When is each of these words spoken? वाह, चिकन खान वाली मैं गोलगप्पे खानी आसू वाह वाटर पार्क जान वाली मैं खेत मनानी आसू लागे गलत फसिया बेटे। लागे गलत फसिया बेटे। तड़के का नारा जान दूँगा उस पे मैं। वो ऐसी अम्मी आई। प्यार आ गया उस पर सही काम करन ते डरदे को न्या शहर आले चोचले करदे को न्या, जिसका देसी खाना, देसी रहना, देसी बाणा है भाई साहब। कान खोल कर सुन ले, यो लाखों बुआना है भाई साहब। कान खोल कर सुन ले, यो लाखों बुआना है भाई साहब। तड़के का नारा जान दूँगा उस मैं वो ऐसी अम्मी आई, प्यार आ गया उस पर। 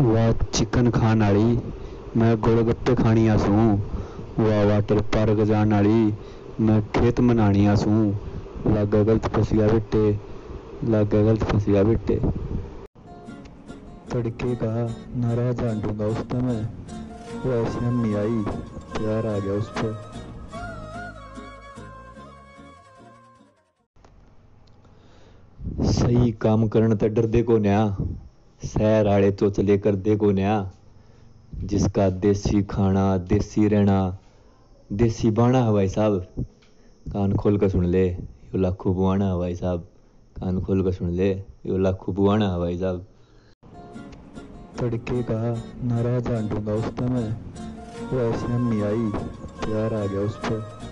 वाह, 0.00 0.32
चिकन 0.32 0.90
खान 0.90 1.22
वाली 1.22 1.58
मैं 2.16 2.36
गोलगप्पे 2.40 2.94
खानी 2.94 3.28
आसू 3.28 3.52
वाह 4.38 4.64
वाटर 4.64 5.00
पार्क 5.00 5.38
जान 5.40 5.72
वाली 5.72 6.00
मैं 6.60 6.80
खेत 6.90 7.20
मनानी 7.20 7.66
आसू 7.66 7.90
लागे 8.66 9.04
गलत 9.04 9.26
फसिया 9.26 9.68
बेटे। 9.68 10.02
लागे 10.84 11.22
गलत 11.24 11.44
फसिया 11.44 11.82
बेटे। 11.82 12.16
तड़के 14.12 14.54
का 14.54 14.72
नारा 15.16 15.52
जान 15.52 15.80
दूँगा 15.80 16.06
उस 16.06 16.18
पे 16.26 16.38
मैं। 16.38 16.60
वो 17.46 17.52
ऐसी 17.52 17.86
अम्मी 17.86 18.14
आई। 18.14 18.42
प्यार 18.98 19.26
आ 19.26 19.38
गया 19.38 19.54
उस 19.54 19.68
पर 19.78 19.94
सही 25.86 26.32
काम 26.32 26.68
करन 26.68 26.96
ते 26.96 27.08
डरदे 27.08 27.42
को 27.42 27.58
न्या 27.58 27.80
शहर 28.64 29.06
आले 29.06 29.32
चोचले 29.32 29.78
करदे 29.78 30.16
को 30.16 30.30
न्या, 30.30 30.72
जिसका 31.54 32.10
देसी 32.10 32.62
खाना, 32.62 33.16
देसी 33.16 33.68
रहना, 33.68 34.18
देसी 34.92 35.30
बाणा 35.30 35.64
है 35.64 35.72
भाई 35.72 35.88
साहब। 35.88 36.26
कान 37.12 37.34
खोल 37.34 37.58
कर 37.58 37.68
सुन 37.68 37.84
ले, 37.84 38.08
यो 38.08 38.58
लाखों 38.58 38.94
बुआना 38.94 39.28
है 39.28 39.38
भाई 39.38 39.54
साहब। 39.54 39.80
कान 40.40 40.60
खोल 40.60 40.82
कर 40.82 40.92
सुन 40.92 41.10
ले, 41.10 41.42
यो 41.66 41.78
लाखों 41.78 42.14
बुआना 42.14 42.52
है 42.52 42.58
भाई 42.58 42.78
साहब। 42.78 43.06
तड़के 44.80 45.22
का 45.22 45.62
नारा 45.84 46.20
जान 46.20 46.48
दूँगा 46.48 46.74
उस 46.74 47.00
मैं 47.00 47.36
वो 48.12 48.20
ऐसी 48.20 48.52
अम्मी 48.52 48.82
आई, 48.82 49.10
प्यार 49.64 49.94
आ 49.94 50.06
गया 50.06 50.20
उस 50.20 50.36
पर। 50.36 50.85